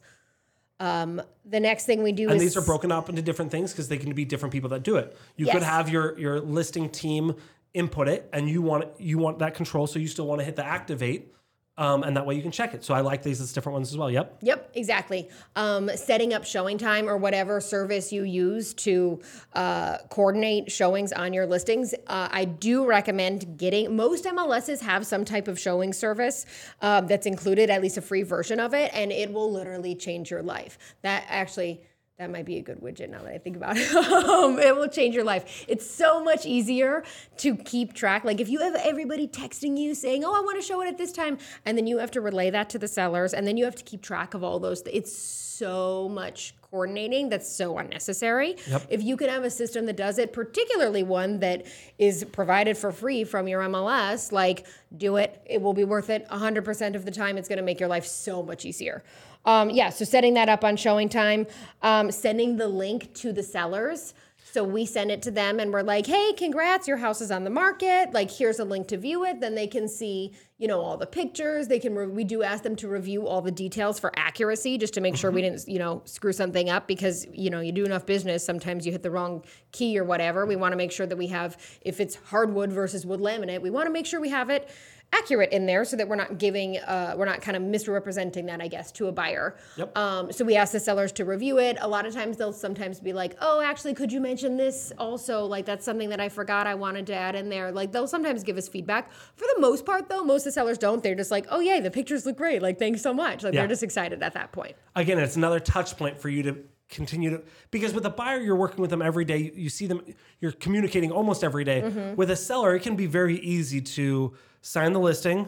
[0.79, 3.71] Um, the next thing we do And is these are broken up into different things
[3.71, 5.15] because they can be different people that do it.
[5.35, 7.35] You could have your your listing team
[7.75, 10.55] input it, and you want you want that control, so you still want to hit
[10.55, 11.33] the activate,
[11.81, 12.83] um, and that way you can check it.
[12.83, 14.11] So I like these as different ones as well.
[14.11, 14.37] Yep.
[14.43, 15.27] Yep, exactly.
[15.55, 19.19] Um, setting up ShowingTime or whatever service you use to
[19.53, 21.95] uh, coordinate showings on your listings.
[22.05, 26.45] Uh, I do recommend getting, most MLSs have some type of showing service
[26.83, 30.29] um, that's included, at least a free version of it, and it will literally change
[30.29, 30.77] your life.
[31.01, 31.81] That actually,
[32.21, 33.91] that might be a good widget now that I think about it.
[33.95, 35.65] um, it will change your life.
[35.67, 37.03] It's so much easier
[37.37, 38.23] to keep track.
[38.23, 40.99] Like if you have everybody texting you saying, "Oh, I want to show it at
[40.99, 43.65] this time," and then you have to relay that to the sellers, and then you
[43.65, 44.83] have to keep track of all those.
[44.85, 48.55] It's so much coordinating that's so unnecessary.
[48.67, 48.87] Yep.
[48.89, 51.65] If you can have a system that does it, particularly one that
[51.97, 55.41] is provided for free from your MLS, like do it.
[55.45, 57.37] It will be worth it 100% of the time.
[57.37, 59.03] It's going to make your life so much easier.
[59.45, 61.49] Um, yeah, so setting that up on ShowingTime,
[61.81, 64.13] um, sending the link to the sellers.
[64.51, 67.45] So we send it to them and we're like, hey, congrats, your house is on
[67.45, 68.11] the market.
[68.11, 69.39] Like, here's a link to view it.
[69.39, 71.69] Then they can see, you know, all the pictures.
[71.69, 74.93] They can, re- we do ask them to review all the details for accuracy just
[74.95, 77.85] to make sure we didn't, you know, screw something up because, you know, you do
[77.85, 78.43] enough business.
[78.43, 80.45] Sometimes you hit the wrong key or whatever.
[80.45, 83.69] We want to make sure that we have, if it's hardwood versus wood laminate, we
[83.69, 84.67] want to make sure we have it
[85.13, 88.61] accurate in there so that we're not giving uh, we're not kind of misrepresenting that
[88.61, 89.55] i guess to a buyer.
[89.77, 89.97] Yep.
[89.97, 91.77] um, so we ask the sellers to review it.
[91.81, 95.45] A lot of times they'll sometimes be like oh actually could you mention this also?
[95.45, 97.71] Like that's something that i forgot i wanted to add in there.
[97.71, 99.11] Like they'll sometimes give us feedback.
[99.35, 101.03] For the most part though most of the sellers don't.
[101.03, 102.61] They're just like oh yay the pictures look great.
[102.61, 103.43] Like thanks so much.
[103.43, 103.61] Like Yeah.
[103.61, 104.75] they're just excited at that point.
[104.95, 106.57] Again, it's another touch point for you to
[106.91, 109.87] continue to because with a buyer you're working with them every day you, you see
[109.87, 110.01] them
[110.39, 111.81] you're communicating almost every day.
[111.81, 112.15] Mm-hmm.
[112.15, 115.47] with a seller it can be very easy to sign the listing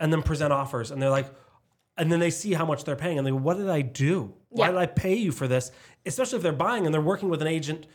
[0.00, 1.32] and then present offers and they're like
[1.96, 4.34] and then they see how much they're paying and they go what did i do
[4.50, 4.72] why Yeah.
[4.72, 5.70] did i pay you for this
[6.04, 7.86] especially if they're buying and they're working with an agent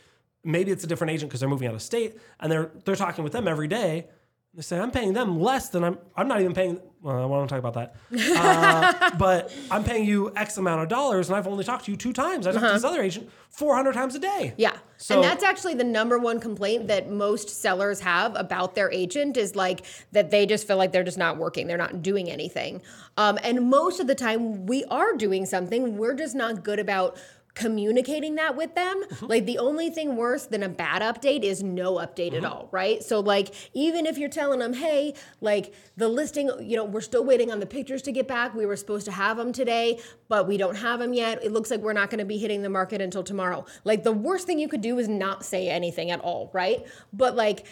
[0.42, 3.22] maybe it's a different agent because they're moving out of state and they're they're talking
[3.22, 4.08] with them every day
[4.54, 7.48] they say i'm paying them less than i'm i'm not even paying well i want
[7.48, 7.94] to talk about that
[8.36, 11.96] uh, but i'm paying you x amount of dollars and i've only talked to you
[11.96, 14.76] two times i talked to this other agent 400 times a day Yeah.
[14.96, 19.36] So- and that's actually the number one complaint that most sellers have about their agent
[19.36, 19.82] is like
[20.12, 21.66] that they just feel like they're just not working.
[21.66, 22.80] They're not doing anything.
[23.16, 25.96] Um, and most of the time we are doing something.
[25.96, 27.18] We're just not good about
[27.54, 29.02] communicating that with them.
[29.02, 29.26] Mm-hmm.
[29.26, 32.46] Like the only thing worse than a bad update is no update at mm-hmm.
[32.46, 33.02] all, right?
[33.02, 37.24] So like even if you're telling them, "Hey, like the listing, you know, we're still
[37.24, 38.54] waiting on the pictures to get back.
[38.54, 41.44] We were supposed to have them today, but we don't have them yet.
[41.44, 44.12] It looks like we're not going to be hitting the market until tomorrow." Like the
[44.12, 46.86] worst thing you could do is not say anything at all, right?
[47.12, 47.66] But like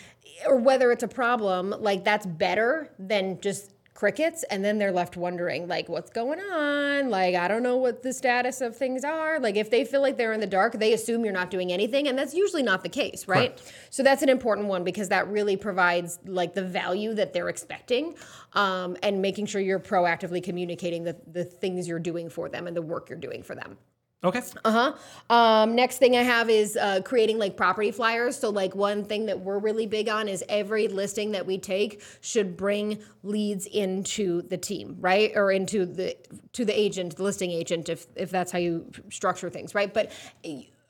[0.46, 5.16] or whether it's a problem, like that's better than just crickets and then they're left
[5.16, 7.10] wondering like what's going on?
[7.10, 9.40] Like i don't know what the status of things are.
[9.40, 12.06] Like if they feel like they're in the dark they assume you're not doing anything
[12.06, 13.56] and that's usually not the case right?
[13.56, 13.72] Correct.
[13.90, 18.14] so that's an important one because that really provides like the value that they're expecting
[18.52, 22.76] um, and making sure you're proactively communicating the, the things you're doing for them and
[22.76, 23.76] the work you're doing for them
[24.24, 24.42] Okay.
[24.64, 24.94] Uh
[25.30, 25.34] huh.
[25.34, 28.36] Um, next thing I have is uh, creating like property flyers.
[28.36, 32.02] So, like, one thing that we're really big on is every listing that we take
[32.20, 35.30] should bring leads into the team, right?
[35.36, 36.16] Or into the
[36.54, 39.94] to the agent, the listing agent, if if that's how you structure things, right?
[39.94, 40.10] But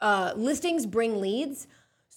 [0.00, 1.66] uh, listings bring leads.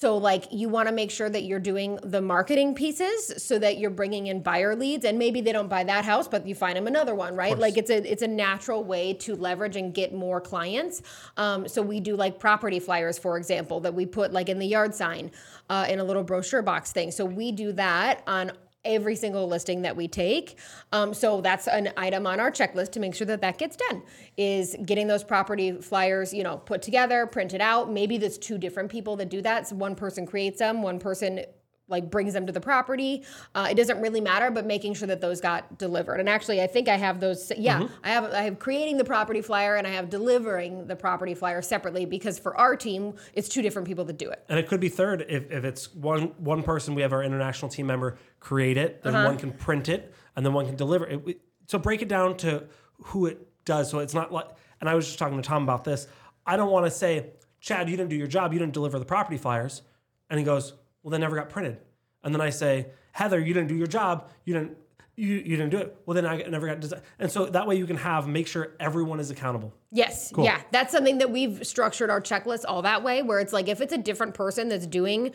[0.02, 3.78] So, like, you want to make sure that you're doing the marketing pieces so that
[3.78, 6.76] you're bringing in buyer leads, and maybe they don't buy that house, but you find
[6.76, 7.56] them another one, right?
[7.56, 11.04] Like, it's a it's a natural way to leverage and get more clients.
[11.38, 14.66] Um, so we do like property flyers, for example, that we put like in the
[14.66, 15.30] yard sign,
[15.70, 17.12] uh, in a little brochure box thing.
[17.12, 18.54] So we do that on
[18.84, 20.58] every single listing that we take.
[20.92, 24.04] Um, so that's an item on our checklist to make sure that that gets done
[24.38, 27.92] is getting those property flyers, you know, put together, printed out.
[27.92, 29.68] Maybe there's two different people that do that.
[29.68, 31.46] So one person creates them, one person
[31.92, 33.24] like brings them to the property.
[33.54, 36.20] Uh, it doesn't really matter, but making sure that those got delivered.
[36.20, 37.52] And actually, I think I have those.
[37.58, 38.34] Yeah, I have.
[38.34, 42.40] I have creating the property flyer and I have delivering the property flyer separately because
[42.40, 44.44] for our team, it's two different people that do it.
[44.50, 46.96] And it could be third if, if it's one one person.
[46.96, 50.54] We have our international team member create it, then one can print it, and then
[50.54, 51.24] one can deliver it.
[51.24, 52.64] We- So break it down to
[53.06, 53.90] who it does.
[53.90, 54.48] So it's not like.
[54.80, 56.08] And I was just talking to Tom about this.
[56.46, 58.52] I don't want to say, Chad, you didn't do your job.
[58.52, 59.84] You didn't deliver the property flyers.
[60.30, 61.78] And he goes, Well, they never got printed.
[62.24, 64.30] And then I say, Heather, you didn't do your job.
[64.46, 64.78] You didn't.
[65.18, 65.98] You, you didn't do it.
[66.06, 67.02] Well, then I never got design.
[67.20, 69.74] And so that way you can have make sure everyone is accountable.
[69.92, 70.32] Yes.
[70.38, 70.62] Yeah.
[70.72, 73.94] That's something that we've structured our checklist all that way, where it's like if it's
[73.94, 75.34] a different person that's doing,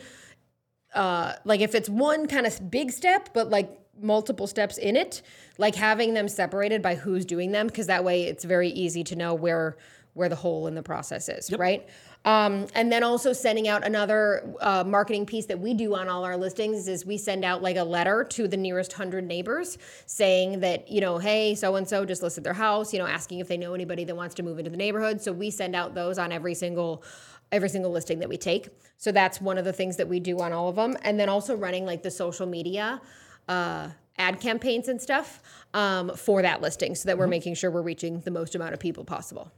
[0.95, 5.21] uh, like if it's one kind of big step, but like multiple steps in it,
[5.57, 9.15] like having them separated by who's doing them, because that way it's very easy to
[9.15, 9.77] know where
[10.13, 11.87] where the hole in the process is, right?
[12.25, 16.25] Um, and then also sending out another uh, marketing piece that we do on all
[16.25, 20.59] our listings is we send out like a letter to the nearest hundred neighbors saying
[20.59, 23.47] that you know, hey, so and so just listed their house, you know, asking if
[23.47, 25.21] they know anybody that wants to move into the neighborhood.
[25.21, 27.03] So we send out those on every single
[27.51, 28.67] every single listing that we take.
[28.97, 31.29] So that's one of the things that we do on all of them, and then
[31.29, 33.01] also running like the social media.
[33.47, 35.41] Uh, ad campaigns and stuff
[35.73, 38.79] um, for that listing so that we're making sure we're reaching the most amount of
[38.79, 39.51] people possible.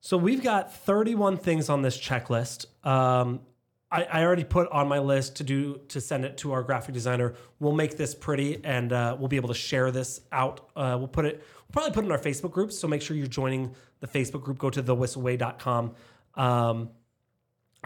[0.00, 2.66] So we've got 31 things on this checklist.
[2.86, 3.40] Um,
[3.90, 6.94] I, I already put on my list to do to send it to our graphic
[6.94, 7.34] designer.
[7.58, 10.68] We'll make this pretty, and uh, we'll be able to share this out.
[10.76, 11.36] Uh, we'll put it.
[11.36, 12.70] We'll probably put it in our Facebook group.
[12.72, 14.58] So make sure you're joining the Facebook group.
[14.58, 15.94] Go to thewhisselway.com.
[16.34, 16.90] Um,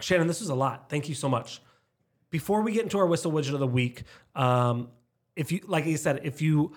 [0.01, 0.89] Shannon, this was a lot.
[0.89, 1.61] Thank you so much.
[2.29, 4.03] Before we get into our Whissel widget of the week,
[4.35, 4.89] um,
[5.35, 6.75] if you like you said, if you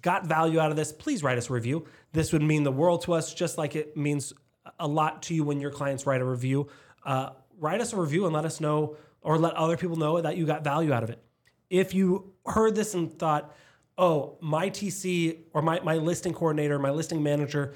[0.00, 1.86] got value out of this, please write us a review.
[2.12, 4.32] This would mean the world to us, just like it means
[4.78, 6.68] a lot to you when your clients write a review.
[7.04, 10.36] Uh, write us a review and let us know, or let other people know that
[10.36, 11.22] you got value out of it.
[11.70, 13.54] If you heard this and thought,
[13.98, 17.74] oh, my TC or my, my listing coordinator, my listing manager,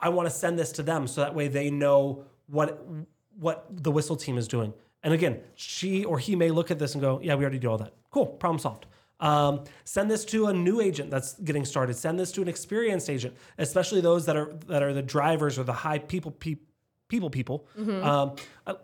[0.00, 2.84] I want to send this to them so that way they know what
[3.38, 4.72] what the Whissel team is doing.
[5.02, 7.70] And again, she or he may look at this and go, "Yeah, we already do
[7.70, 7.94] all that.
[8.10, 8.86] Cool, problem solved."
[9.20, 11.94] Um, send this to a new agent that's getting started.
[11.96, 15.64] Send this to an experienced agent, especially those that are that are the drivers or
[15.64, 16.56] the high people pe-
[17.08, 17.66] people people.
[17.76, 18.74] Um, uh,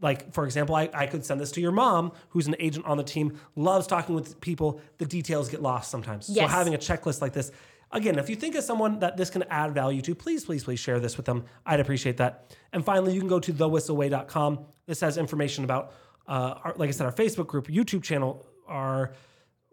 [0.00, 2.96] like for example, I, I could send this to your mom, who's an agent on
[2.96, 4.80] the team, loves talking with people.
[4.98, 6.26] The details get lost sometimes.
[6.26, 7.52] So having a checklist like this,
[7.92, 10.80] again, if you think of someone that this can add value to, please, please, please
[10.80, 11.44] share this with them.
[11.64, 12.54] I'd appreciate that.
[12.72, 14.64] And finally, you can go to thewhisselway.com.
[14.86, 15.92] This has information about,
[16.26, 19.12] uh, our, like I said, our Facebook group, YouTube channel, our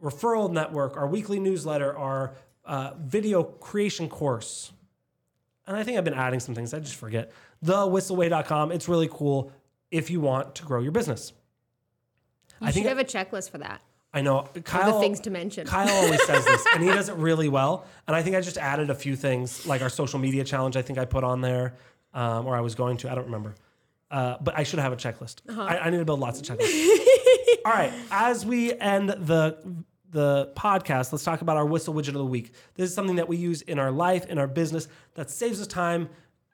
[0.01, 2.33] referral network, our weekly newsletter, our
[2.65, 4.71] uh, video creation course.
[5.67, 6.73] And I think I've been adding some things.
[6.73, 7.31] I just forget.
[7.63, 8.71] Thewhisselway.com.
[8.71, 9.51] It's really cool
[9.91, 11.33] if you want to grow your business.
[12.59, 13.81] You I should think have a checklist for that.
[14.13, 14.93] I know Kyle.
[14.93, 15.65] the things to mention.
[15.65, 17.85] Kyle always says this, and he does it really well.
[18.07, 20.75] And I think I just added a few things, like our social media challenge.
[20.75, 21.75] I think I put on there,
[22.13, 23.11] um, or I was going to.
[23.11, 23.55] I don't remember.
[24.09, 25.37] Uh, but I should have a checklist.
[25.47, 25.61] Uh-huh.
[25.61, 26.97] I, I need to build lots of checklists.
[27.65, 27.93] All right.
[28.11, 29.57] As we end the
[30.11, 32.53] the podcast, let's talk about our Whissel widget of the week.
[32.75, 35.67] This is something that we use in our life, in our business, that saves us
[35.67, 36.09] time,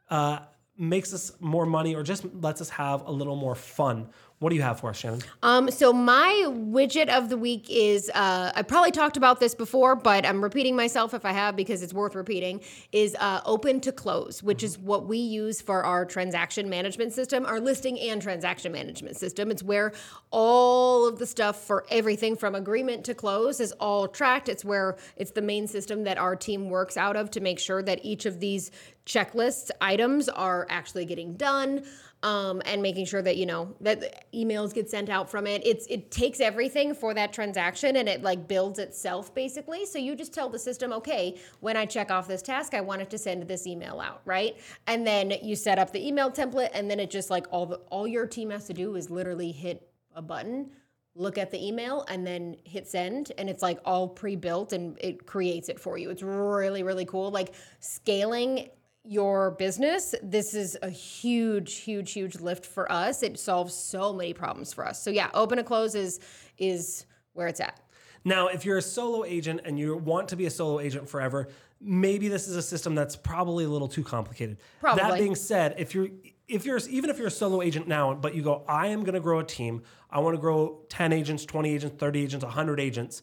[0.09, 0.39] uh,
[0.77, 4.09] makes us more money, or just lets us have a little more fun.
[4.39, 5.23] What do you have for us, Shannon?
[5.41, 9.95] Um, so my widget of the week is uh, I probably talked about this before,
[9.95, 12.61] but I'm repeating myself if I have because it's worth repeating.
[12.91, 17.47] Is uh, open to close, which is what we use for our transaction management system,
[17.47, 19.49] our listing and transaction management system.
[19.49, 19.93] It's where
[20.29, 24.49] all of the stuff for everything from agreement to close is all tracked.
[24.49, 27.81] It's where it's the main system that our team works out of to make sure
[27.81, 28.69] that each of these
[29.07, 31.83] checklist items are actually getting done.
[32.23, 35.65] Um, and making sure that you know that emails get sent out from it.
[35.65, 39.85] It's it takes everything for that transaction and it like builds itself basically.
[39.85, 43.01] So you just tell the system, okay, when I check off this task, I want
[43.01, 44.57] it to send this email out, right?
[44.87, 47.77] And then you set up the email template, and then it just like all the
[47.91, 50.71] all your team has to do is literally hit a button
[51.17, 55.25] look at the email and then hit send and it's like all pre-built and it
[55.25, 58.69] creates it for you it's really really cool like scaling
[59.07, 64.33] your business this is a huge huge huge lift for us it solves so many
[64.33, 66.19] problems for us so yeah open to close is
[66.57, 67.79] is where it's at
[68.27, 71.47] Now, if you're a solo agent and you want to be a solo agent forever,
[71.79, 74.57] maybe this is a system that's probably a little too complicated.
[74.81, 75.01] Probably.
[75.01, 76.09] That being said, if you're
[76.47, 79.13] if you're even if you're a solo agent now, but you go, I am going
[79.13, 79.81] to grow a team.
[80.09, 83.21] I want to grow 10 agents, 20 agents, 30 agents, 100 agents,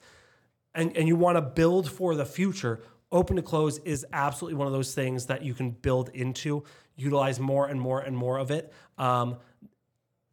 [0.75, 2.81] and and you want to build for the future.
[3.15, 6.65] Open to close is absolutely one of those things that you can build into,
[6.97, 8.73] utilize more and more and more of it.
[8.99, 9.37] Um,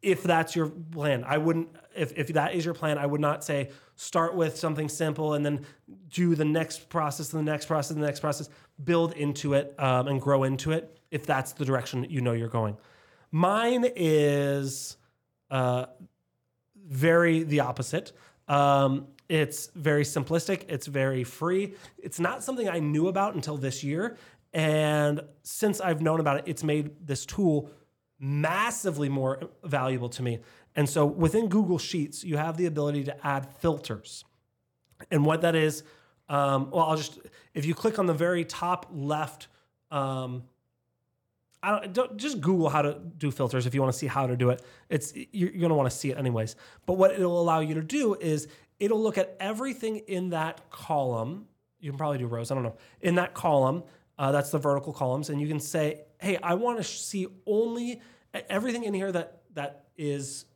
[0.02, 1.22] if that's your plan.
[1.24, 4.88] I wouldn't if, if that is your plan, I would not say start with something
[4.88, 5.64] simple and then
[6.10, 8.48] do the next process, and the next process, and the next process,
[8.82, 12.48] build into it um, and grow into it if that's the direction you know you're
[12.48, 12.76] going.
[13.30, 14.96] Mine is
[15.50, 15.86] uh,
[16.88, 18.12] very the opposite.
[18.48, 20.66] Um, it's very simplistic.
[20.68, 21.72] It's very free.
[21.96, 24.18] It's not something I knew about until this year.
[24.52, 27.70] And since I've known about it, it's made this tool
[28.20, 30.40] massively more valuable to me.
[30.76, 34.22] And so within Google Sheets, you have the ability to add filters.
[35.10, 35.82] And what that is,
[36.28, 37.18] um, well, I'll just,
[37.54, 39.48] if you click on the very top left,
[39.90, 40.42] um,
[41.62, 44.26] I don't, don't just Google how to do filters if you want to see how
[44.26, 44.62] to do it.
[44.88, 46.56] It's you're, you're going to want to see it anyways.
[46.86, 48.48] But what it'll allow you to do is
[48.82, 51.46] it'll look at everything in that column.
[51.78, 52.50] You can probably do rows.
[52.50, 53.84] I don't know in that column.
[54.18, 58.02] Uh, that's the vertical columns, and you can say, "Hey, I want to see only
[58.50, 60.46] everything in here that that is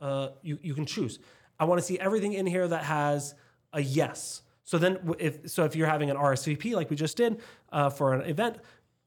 [0.00, 1.18] uh, you you can choose.
[1.60, 3.34] I want to see everything in here that has
[3.72, 4.42] a yes.
[4.64, 7.40] So then, if so, if you're having an RSVP like we just did
[7.70, 8.56] uh, for an event,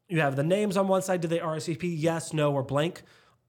[0.07, 1.21] you have the names on one side.
[1.21, 1.95] Do they RSVP?
[1.97, 3.01] Yes, no, or blank.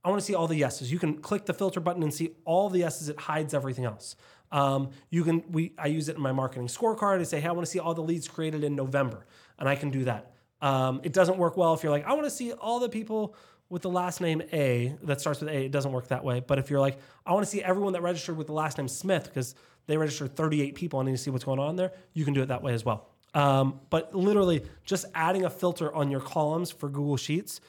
[0.05, 0.91] I want to see all the yeses.
[0.91, 3.09] You can click the filter button and see all the yeses.
[3.09, 4.17] It hides everything else.
[4.53, 7.53] Um, you can we I use it in my marketing scorecard to say, hey, I
[7.53, 9.27] want to see all the leads created in November,
[9.59, 10.33] and I can do that.
[10.61, 13.35] Um, it doesn't work well if you're like, I want to see all the people
[13.73, 15.65] with the last name A that starts with A.
[15.65, 16.41] It doesn't work that way.
[16.41, 18.87] But if you're like, I want to see everyone that registered with the last name
[18.87, 19.55] Smith because
[19.87, 21.93] they registered 38 people, I need to see what's going on there.
[22.13, 23.09] You can do it that way as well.
[23.35, 27.63] Um, but literally, just adding a filter on your columns for Google Sheets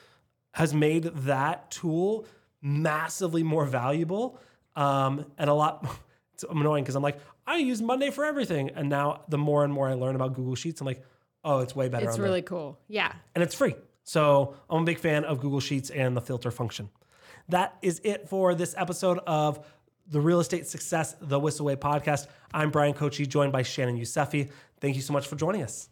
[0.52, 2.28] has made that tool
[2.62, 4.40] massively more valuable
[4.76, 5.86] um, and a lot.
[6.34, 9.72] It's annoying because I'm like, I use Monday for everything, and now the more and
[9.74, 11.04] more I learn about Google Sheets, I'm like,
[11.44, 12.06] oh, it's way better.
[12.06, 13.76] it's on there really cool yeah and it's free.
[14.06, 16.90] So I'm a big fan of Google Sheets and the filter function.
[17.50, 19.66] That is it for this episode of
[20.08, 22.28] the Real Estate Success The Whissel Way podcast.
[22.54, 24.50] I'm Bryan Kochi, joined by Shannon Youssefi.
[24.82, 25.90] Thank you so much for joining us.